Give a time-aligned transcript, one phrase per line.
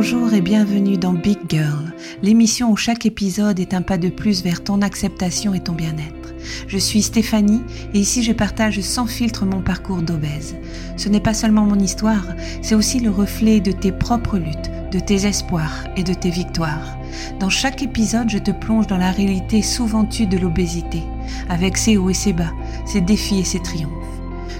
[0.00, 1.92] Bonjour et bienvenue dans Big Girl,
[2.22, 6.34] l'émission où chaque épisode est un pas de plus vers ton acceptation et ton bien-être.
[6.68, 7.62] Je suis Stéphanie
[7.94, 10.54] et ici je partage sans filtre mon parcours d'obèse.
[10.96, 12.24] Ce n'est pas seulement mon histoire,
[12.62, 16.96] c'est aussi le reflet de tes propres luttes, de tes espoirs et de tes victoires.
[17.40, 21.02] Dans chaque épisode, je te plonge dans la réalité souvent tue de l'obésité,
[21.48, 22.52] avec ses hauts et ses bas,
[22.86, 23.90] ses défis et ses triomphes.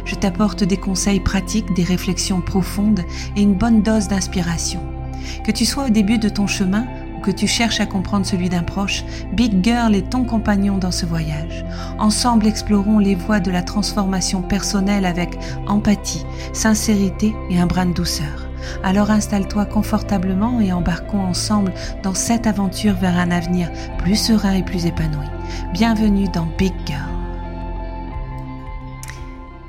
[0.04, 3.04] Je t'apporte des conseils pratiques, des réflexions profondes
[3.36, 4.97] et une bonne dose d'inspiration.
[5.44, 8.48] Que tu sois au début de ton chemin ou que tu cherches à comprendre celui
[8.48, 11.64] d'un proche, Big Girl est ton compagnon dans ce voyage.
[11.98, 17.94] Ensemble, explorons les voies de la transformation personnelle avec empathie, sincérité et un brin de
[17.94, 18.48] douceur.
[18.82, 24.62] Alors installe-toi confortablement et embarquons ensemble dans cette aventure vers un avenir plus serein et
[24.62, 25.26] plus épanoui.
[25.72, 27.00] Bienvenue dans Big Girl.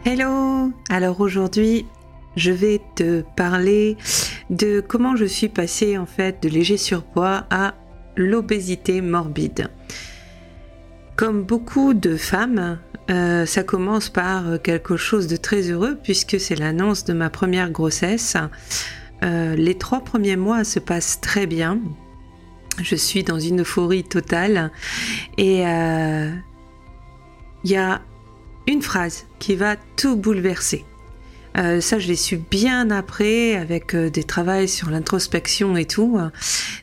[0.05, 1.85] Hello Alors aujourd'hui,
[2.35, 3.97] je vais te parler
[4.49, 7.75] de comment je suis passée en fait de léger surpoids à
[8.15, 9.69] l'obésité morbide.
[11.15, 16.55] Comme beaucoup de femmes, euh, ça commence par quelque chose de très heureux puisque c'est
[16.55, 18.37] l'annonce de ma première grossesse.
[19.23, 21.79] Euh, les trois premiers mois se passent très bien.
[22.81, 24.71] Je suis dans une euphorie totale
[25.37, 26.31] et euh,
[27.63, 28.01] il y a
[28.67, 30.85] une phrase qui va tout bouleverser.
[31.59, 36.17] Euh, ça, je l'ai su bien après avec euh, des travaux sur l'introspection et tout.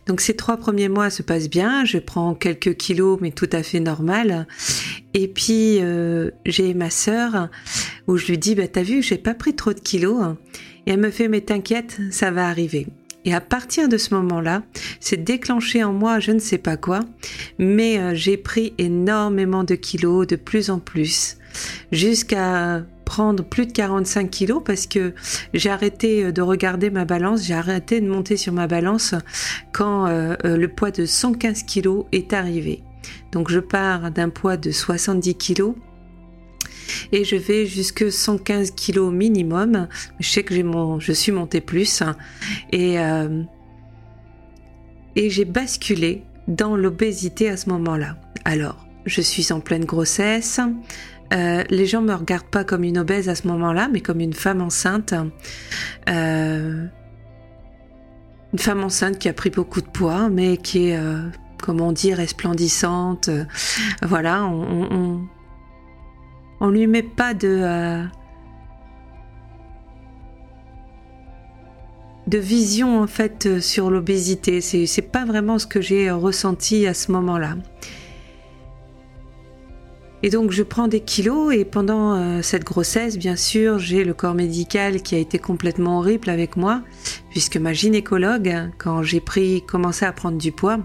[0.07, 1.85] Donc ces trois premiers mois se passent bien.
[1.85, 4.47] Je prends quelques kilos, mais tout à fait normal.
[5.15, 7.49] Et puis euh, j'ai ma sœur
[8.07, 10.37] où je lui dis, bah t'as vu, j'ai pas pris trop de kilos.
[10.87, 12.87] Et elle me fait, mais t'inquiète, ça va arriver.
[13.25, 14.63] Et à partir de ce moment-là,
[15.01, 17.01] c'est déclenché en moi je ne sais pas quoi,
[17.59, 21.37] mais j'ai pris énormément de kilos de plus en plus,
[21.91, 25.15] jusqu'à prendre plus de 45 kilos parce que
[25.55, 29.15] j'ai arrêté euh, de regarder ma balance, j'ai arrêté de monter sur ma balance
[29.73, 32.83] quand euh, euh, le poids de 115 kilos est arrivé.
[33.33, 35.75] Donc je pars d'un poids de 70 kilos
[37.13, 39.89] et je vais jusque 115 kilos minimum.
[40.19, 42.03] Je sais que mon, je suis montée plus
[42.73, 42.97] et
[45.17, 48.17] et j'ai basculé dans l'obésité à ce moment-là.
[48.45, 50.61] Alors, je suis en pleine grossesse.
[51.33, 54.33] Euh, les gens me regardent pas comme une obèse à ce moment-là, mais comme une
[54.33, 55.15] femme enceinte.
[56.09, 56.87] Euh,
[58.53, 61.29] une femme enceinte qui a pris beaucoup de poids, mais qui est, euh,
[61.63, 63.29] comment dire, resplendissante.
[64.03, 65.29] voilà, on, on,
[66.61, 68.07] on, lui met pas de
[72.27, 74.61] de vision en fait sur l'obésité.
[74.61, 77.57] C'est pas vraiment ce que j'ai ressenti à ce moment-là.
[80.27, 84.13] Et donc je prends des kilos et pendant euh, cette grossesse, bien sûr, j'ai le
[84.13, 86.83] corps médical qui a été complètement horrible avec moi,
[87.31, 90.81] puisque ma gynécologue, quand j'ai pris, commencé à prendre du poids,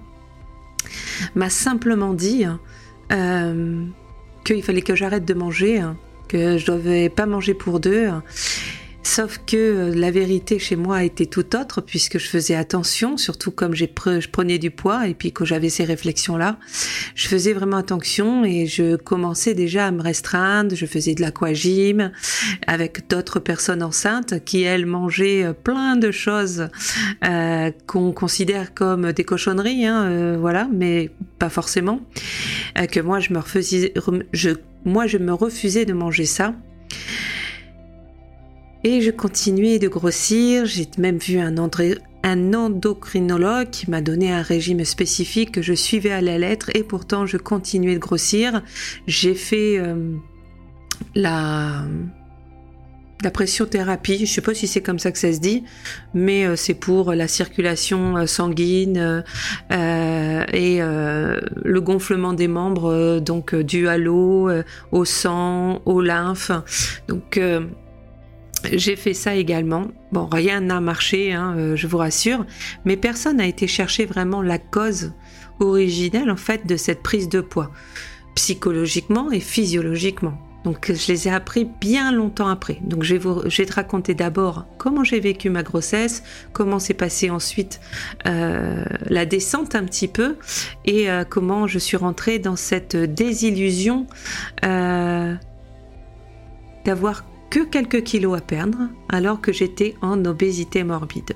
[1.33, 2.45] m'a simplement dit
[3.11, 3.83] euh,
[4.43, 5.81] qu'il fallait que j'arrête de manger,
[6.27, 8.11] que je devais pas manger pour deux
[9.13, 13.51] Sauf que euh, la vérité chez moi était tout autre puisque je faisais attention, surtout
[13.51, 13.85] comme je
[14.31, 16.57] prenais du poids et puis que j'avais ces réflexions-là.
[17.13, 20.73] Je faisais vraiment attention et je commençais déjà à me restreindre.
[20.77, 22.13] Je faisais de l'aquagym
[22.65, 26.69] avec d'autres personnes enceintes qui, elles, mangeaient euh, plein de choses
[27.25, 31.99] euh, qu'on considère comme des cochonneries, hein, voilà, mais pas forcément.
[32.89, 33.41] Que moi, je me
[34.85, 36.55] moi, je me refusais de manger ça.
[38.83, 41.55] Et je continuais de grossir, j'ai même vu un,
[42.53, 47.27] endocrinologue qui m'a donné un régime spécifique que je suivais à la lettre et pourtant
[47.27, 48.63] je continuais de grossir.
[49.05, 50.15] J'ai fait euh,
[51.13, 51.85] la
[53.23, 55.63] la pressiothérapie, je sais pas si c'est comme ça que ça se dit,
[56.15, 59.23] mais euh, c'est pour la circulation euh, sanguine
[59.69, 64.49] et le gonflement des membres, donc dû à l'eau,
[64.91, 66.51] au sang, au lymphe.
[67.07, 67.39] Donc
[68.71, 69.87] j'ai fait ça également.
[70.11, 72.45] Bon, rien n'a marché, hein, euh, je vous rassure,
[72.85, 75.13] mais personne n'a été chercher vraiment la cause
[75.59, 77.71] originelle en fait de cette prise de poids,
[78.35, 80.37] psychologiquement et physiologiquement.
[80.63, 82.77] Donc je les ai appris bien longtemps après.
[82.83, 86.21] Donc je vais, te raconter d'abord comment j'ai vécu ma grossesse,
[86.53, 87.81] comment s'est passée ensuite
[88.27, 90.37] euh, la descente un petit peu,
[90.85, 94.05] et euh, comment je suis rentrée dans cette désillusion
[96.85, 101.33] d'avoir que quelques kilos à perdre alors que j'étais en obésité morbide.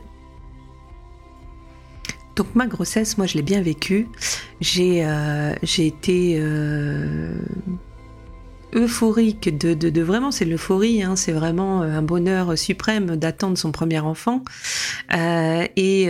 [2.35, 4.07] Donc ma grossesse, moi je l'ai bien vécue.
[4.59, 7.37] J'ai euh, été euh,
[8.73, 13.99] euphorique de, de, vraiment, c'est l'euphorie, hein, c'est vraiment un bonheur suprême d'attendre son premier
[13.99, 14.41] enfant.
[15.13, 16.09] et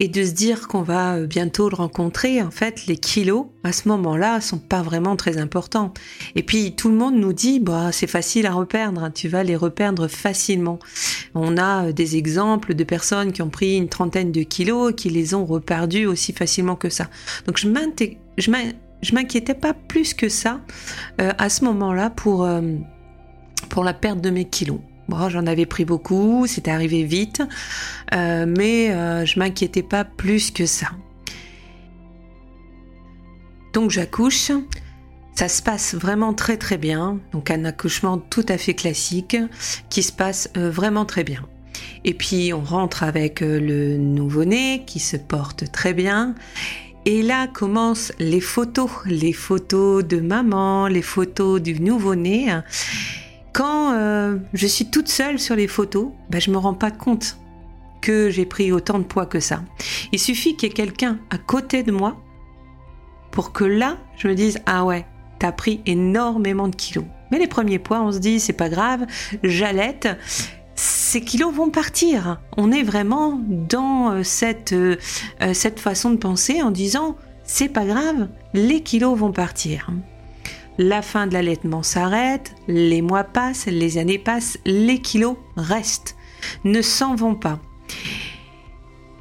[0.00, 3.72] et de se dire qu'on va euh, bientôt le rencontrer, en fait, les kilos à
[3.72, 5.92] ce moment-là sont pas vraiment très importants.
[6.34, 9.42] Et puis tout le monde nous dit, bah c'est facile à reperdre, hein, tu vas
[9.42, 10.78] les reperdre facilement.
[11.34, 14.94] On a euh, des exemples de personnes qui ont pris une trentaine de kilos et
[14.94, 17.08] qui les ont reperdus aussi facilement que ça.
[17.46, 20.60] Donc je m'inquiétais pas plus que ça
[21.20, 22.48] euh, à ce moment-là pour
[23.68, 24.80] pour la perte de mes kilos.
[25.08, 27.42] Bon, j'en avais pris beaucoup, c'était arrivé vite,
[28.14, 30.88] euh, mais euh, je m'inquiétais pas plus que ça.
[33.72, 34.52] Donc j'accouche,
[35.34, 39.36] ça se passe vraiment très très bien, donc un accouchement tout à fait classique
[39.88, 41.46] qui se passe euh, vraiment très bien.
[42.04, 46.34] Et puis on rentre avec le nouveau-né qui se porte très bien.
[47.06, 52.52] Et là commencent les photos, les photos de maman, les photos du nouveau-né
[53.58, 57.38] quand euh, je suis toute seule sur les photos, bah, je me rends pas compte
[58.00, 59.64] que j'ai pris autant de poids que ça.
[60.12, 62.16] Il suffit qu'il y ait quelqu'un à côté de moi
[63.32, 65.06] pour que là, je me dise ah ouais,
[65.40, 67.04] t'as pris énormément de kilos.
[67.32, 69.06] Mais les premiers poids, on se dit c'est pas grave,
[69.42, 70.06] j'allaite.
[70.76, 72.40] Ces kilos vont partir.
[72.56, 74.22] On est vraiment dans euh,
[74.72, 74.96] euh,
[75.52, 79.90] cette façon de penser en disant c'est pas grave, les kilos vont partir
[80.78, 86.16] la fin de l'allaitement s'arrête, les mois passent, les années passent, les kilos restent,
[86.64, 87.60] ne s'en vont pas.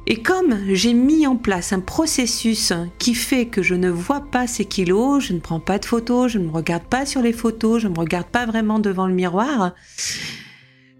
[0.09, 4.47] Et comme j'ai mis en place un processus qui fait que je ne vois pas
[4.47, 7.33] ces kilos, je ne prends pas de photos, je ne me regarde pas sur les
[7.33, 9.73] photos, je ne me regarde pas vraiment devant le miroir,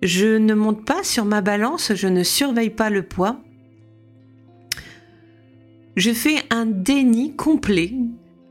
[0.01, 3.39] je ne monte pas sur ma balance, je ne surveille pas le poids,
[5.95, 7.93] je fais un déni complet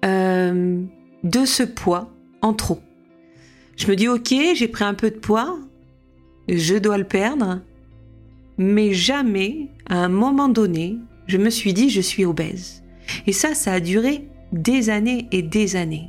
[0.07, 0.83] euh,
[1.27, 2.81] de ce poids en trop.
[3.77, 5.59] Je me dis ok, j'ai pris un peu de poids,
[6.49, 7.61] je dois le perdre,
[8.59, 12.83] mais jamais, à un moment donné, je me suis dit je suis obèse.
[13.27, 16.09] Et ça, ça a duré des années et des années.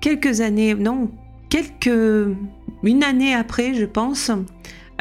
[0.00, 1.10] Quelques années, non,
[1.50, 2.36] quelques,
[2.84, 4.30] une année après, je pense,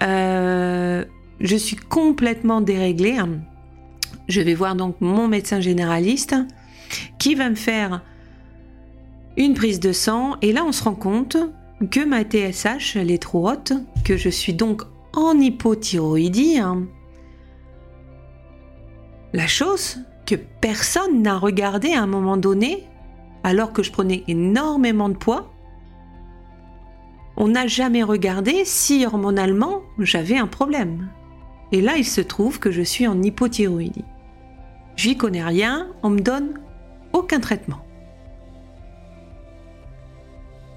[0.01, 1.05] euh,
[1.39, 3.19] je suis complètement déréglée
[4.27, 6.35] je vais voir donc mon médecin généraliste
[7.17, 8.01] qui va me faire
[9.37, 11.37] une prise de sang et là on se rend compte
[11.91, 13.73] que ma TSH elle est trop haute,
[14.03, 14.83] que je suis donc
[15.15, 16.57] en hypothyroïdie.
[16.59, 16.87] Hein.
[19.33, 22.87] La chose que personne n'a regardé à un moment donné,
[23.43, 25.53] alors que je prenais énormément de poids,
[27.37, 31.09] on n'a jamais regardé si hormonalement j'avais un problème.
[31.71, 34.05] Et là, il se trouve que je suis en hypothyroïdie.
[34.95, 36.59] J'y connais rien, on me donne
[37.13, 37.79] aucun traitement.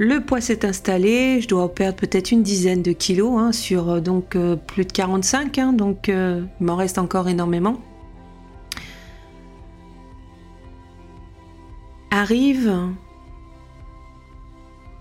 [0.02, 4.00] Le poids s'est installé, je dois perdre peut-être une dizaine de kilos hein, sur euh,
[4.00, 7.78] donc euh, plus de 45, hein, donc euh, il m'en reste encore énormément.
[12.10, 12.74] Arrive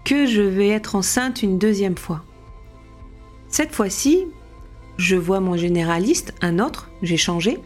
[0.03, 2.25] que je vais être enceinte une deuxième fois.
[3.47, 4.27] Cette fois-ci,
[4.99, 7.57] je vois mon généraliste, un autre, j'ai changé,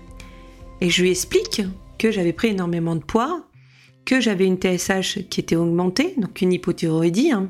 [0.82, 1.64] et je lui explique
[1.98, 3.48] que j'avais pris énormément de poids,
[4.06, 7.32] que j'avais une TSH qui était augmentée, donc une hypothyroïdie.
[7.32, 7.50] Hein.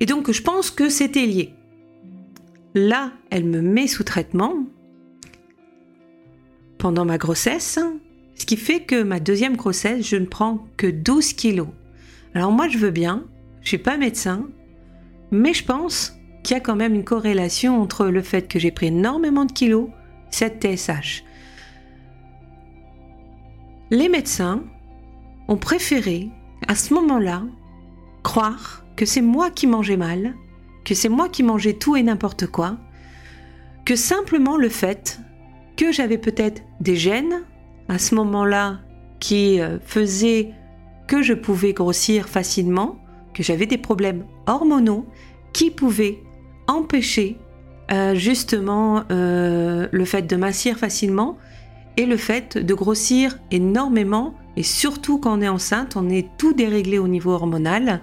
[0.00, 1.54] Et donc je pense que c'était lié.
[2.74, 4.66] Là, elle me met sous traitement
[6.78, 7.78] pendant ma grossesse,
[8.34, 11.68] ce qui fait que ma deuxième grossesse, je ne prends que 12 kilos.
[12.34, 13.24] Alors moi, je veux bien,
[13.62, 14.48] je suis pas médecin,
[15.30, 16.15] mais je pense
[16.46, 19.52] qu'il y a quand même une corrélation entre le fait que j'ai pris énormément de
[19.52, 19.88] kilos
[20.30, 21.24] cette TSH.
[23.90, 24.62] Les médecins
[25.48, 26.28] ont préféré,
[26.68, 27.42] à ce moment-là,
[28.22, 30.34] croire que c'est moi qui mangeais mal,
[30.84, 32.76] que c'est moi qui mangeais tout et n'importe quoi,
[33.84, 35.18] que simplement le fait
[35.76, 37.42] que j'avais peut-être des gènes
[37.88, 38.78] à ce moment-là
[39.18, 40.52] qui euh, faisaient
[41.08, 43.00] que je pouvais grossir facilement,
[43.34, 45.06] que j'avais des problèmes hormonaux
[45.52, 46.20] qui pouvaient
[46.66, 47.38] empêcher
[47.92, 51.38] euh, justement euh, le fait de mincir facilement
[51.96, 56.52] et le fait de grossir énormément et surtout quand on est enceinte, on est tout
[56.52, 58.00] déréglé au niveau hormonal.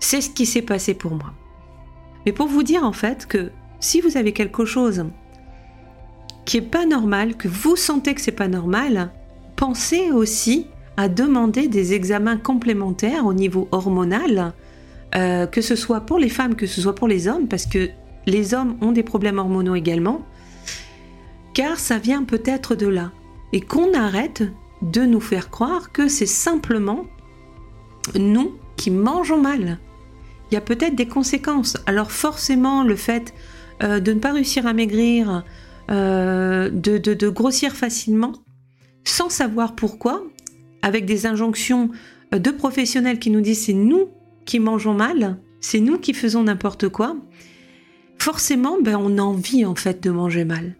[0.00, 1.32] C'est ce qui s'est passé pour moi.
[2.24, 3.50] Mais pour vous dire en fait que
[3.80, 5.06] si vous avez quelque chose
[6.44, 9.10] qui est pas normal, que vous sentez que c'est pas normal,
[9.56, 14.52] pensez aussi à demander des examens complémentaires au niveau hormonal,
[15.14, 17.90] euh, que ce soit pour les femmes, que ce soit pour les hommes, parce que
[18.26, 20.26] les hommes ont des problèmes hormonaux également,
[21.54, 23.12] car ça vient peut-être de là.
[23.52, 24.42] et qu'on arrête
[24.82, 27.06] de nous faire croire que c'est simplement
[28.18, 29.78] nous qui mangeons mal.
[30.50, 31.76] Il y a peut-être des conséquences.
[31.86, 33.32] Alors forcément, le fait
[33.82, 35.44] euh, de ne pas réussir à maigrir,
[35.90, 38.32] euh, de, grossir facilement,
[39.04, 40.24] sans savoir pourquoi,
[40.82, 41.90] avec des injonctions
[42.32, 44.08] de professionnels qui nous disent c'est nous
[44.46, 47.16] qui mangeons mal, c'est nous qui faisons n'importe quoi,
[48.18, 50.76] forcément, ben, on a envie en fait de manger mal.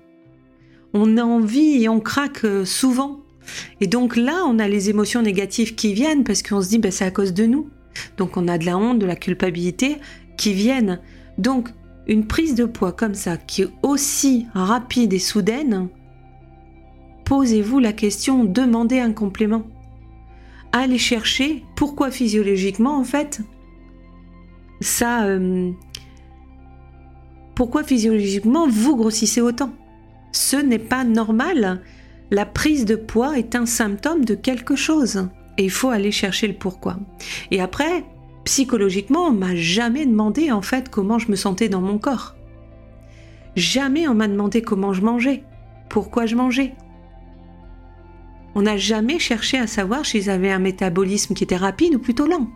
[0.95, 3.21] On a envie et on craque souvent.
[3.81, 6.91] Et donc là, on a les émotions négatives qui viennent parce qu'on se dit ben,
[6.91, 7.69] c'est à cause de nous.
[8.17, 9.99] Donc on a de la honte, de la culpabilité
[10.37, 11.01] qui viennent.
[11.39, 11.69] Donc
[12.07, 15.89] une prise de poids comme ça, qui est aussi rapide et soudaine,
[17.25, 19.65] posez-vous la question, demandez un complément.
[20.73, 23.41] Allez chercher pourquoi physiologiquement en fait
[24.81, 25.25] ça...
[25.25, 25.71] Euh,
[27.55, 29.73] pourquoi physiologiquement vous grossissez autant?
[30.33, 31.81] Ce n'est pas normal.
[32.31, 35.29] La prise de poids est un symptôme de quelque chose.
[35.57, 36.99] Et il faut aller chercher le pourquoi.
[37.51, 38.05] Et après,
[38.45, 42.37] psychologiquement, on m'a jamais demandé en fait comment je me sentais dans mon corps.
[43.55, 45.43] Jamais on m'a demandé comment je mangeais,
[45.89, 46.75] pourquoi je mangeais.
[48.55, 52.27] On n'a jamais cherché à savoir si j'avais un métabolisme qui était rapide ou plutôt
[52.27, 52.49] lent.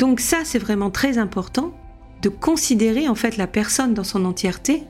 [0.00, 1.74] Donc ça, c'est vraiment très important
[2.22, 4.82] de considérer en fait la personne dans son entièreté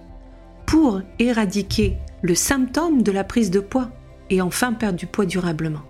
[0.66, 3.90] pour éradiquer le symptôme de la prise de poids
[4.30, 5.82] et enfin perdre du poids durablement.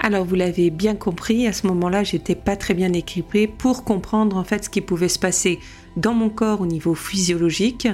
[0.00, 4.36] Alors vous l'avez bien compris, à ce moment-là, j'étais pas très bien équipée pour comprendre
[4.36, 5.60] en fait ce qui pouvait se passer
[5.96, 7.86] dans mon corps au niveau physiologique,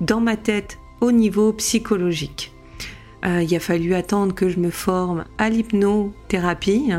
[0.00, 2.52] dans ma tête au niveau psychologique.
[3.24, 6.90] Euh, il a fallu attendre que je me forme à l'hypnothérapie,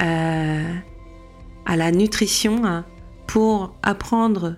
[0.00, 0.74] euh,
[1.66, 2.84] à la nutrition,
[3.26, 4.56] pour apprendre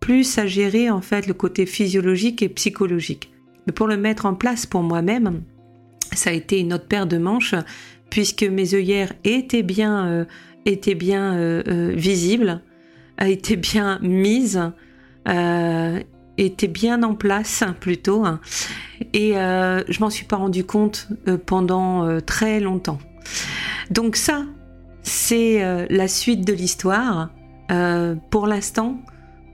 [0.00, 3.32] plus à gérer en fait le côté physiologique et psychologique.
[3.66, 5.42] Mais pour le mettre en place pour moi-même,
[6.12, 7.54] ça a été une autre paire de manches
[8.08, 10.24] puisque mes œillères étaient bien, euh,
[10.66, 12.60] étaient bien euh, euh, visibles,
[13.20, 14.60] étaient bien mises,
[16.46, 18.24] étaient bien en place plutôt.
[19.12, 21.08] Et je m'en suis pas rendu compte
[21.46, 22.98] pendant très longtemps.
[23.90, 24.44] Donc ça,
[25.02, 27.30] c'est la suite de l'histoire.
[28.30, 29.00] pour l'instant,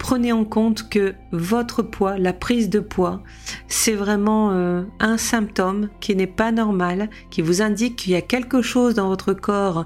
[0.06, 3.22] prenez en compte que votre poids, la prise de poids,
[3.66, 8.22] c'est vraiment euh, un symptôme qui n'est pas normal, qui vous indique qu'il y a
[8.22, 9.84] quelque chose dans votre corps,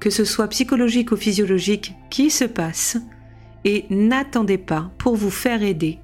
[0.00, 2.96] que ce soit psychologique ou physiologique, qui se passe.
[3.64, 5.98] Et n'attendez pas pour vous faire aider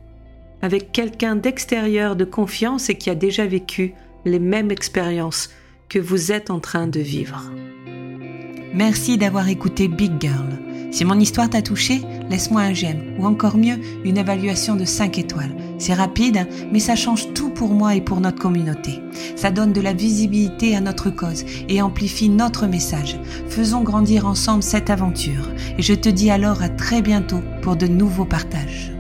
[0.64, 3.92] avec quelqu'un d'extérieur de confiance et qui a déjà vécu
[4.24, 5.50] les mêmes expériences
[5.90, 7.50] que vous êtes en train de vivre.
[8.72, 10.58] Merci d'avoir écouté Big Girl.
[10.90, 15.18] Si mon histoire t'a touché, laisse-moi un j'aime ou encore mieux, une évaluation de 5
[15.18, 15.54] étoiles.
[15.78, 19.00] C'est rapide, mais ça change tout pour moi et pour notre communauté.
[19.36, 23.18] Ça donne de la visibilité à notre cause et amplifie notre message.
[23.50, 27.86] Faisons grandir ensemble cette aventure et je te dis alors à très bientôt pour de
[27.86, 28.93] nouveaux partages.